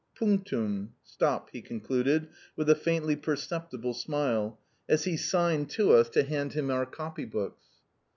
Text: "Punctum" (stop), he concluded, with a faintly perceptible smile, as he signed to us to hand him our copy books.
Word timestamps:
"Punctum" 0.17 0.95
(stop), 1.03 1.51
he 1.51 1.61
concluded, 1.61 2.29
with 2.55 2.67
a 2.67 2.73
faintly 2.73 3.15
perceptible 3.15 3.93
smile, 3.93 4.59
as 4.89 5.03
he 5.03 5.15
signed 5.15 5.69
to 5.69 5.93
us 5.93 6.09
to 6.09 6.23
hand 6.23 6.53
him 6.53 6.71
our 6.71 6.87
copy 6.87 7.23
books. 7.23 7.67